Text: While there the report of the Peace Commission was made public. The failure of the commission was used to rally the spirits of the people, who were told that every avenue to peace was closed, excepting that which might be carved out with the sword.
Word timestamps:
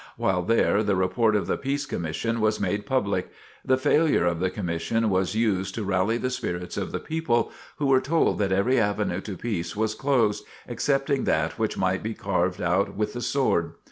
While 0.17 0.41
there 0.41 0.81
the 0.81 0.95
report 0.95 1.35
of 1.35 1.45
the 1.45 1.57
Peace 1.59 1.85
Commission 1.85 2.41
was 2.41 2.59
made 2.59 2.87
public. 2.87 3.29
The 3.63 3.77
failure 3.77 4.25
of 4.25 4.39
the 4.39 4.49
commission 4.49 5.11
was 5.11 5.35
used 5.35 5.75
to 5.75 5.83
rally 5.83 6.17
the 6.17 6.31
spirits 6.31 6.75
of 6.75 6.91
the 6.91 6.97
people, 6.99 7.51
who 7.75 7.85
were 7.85 8.01
told 8.01 8.39
that 8.39 8.51
every 8.51 8.79
avenue 8.79 9.21
to 9.21 9.37
peace 9.37 9.75
was 9.75 9.93
closed, 9.93 10.43
excepting 10.67 11.25
that 11.25 11.59
which 11.59 11.77
might 11.77 12.01
be 12.01 12.15
carved 12.15 12.63
out 12.63 12.95
with 12.95 13.13
the 13.13 13.21
sword. 13.21 13.73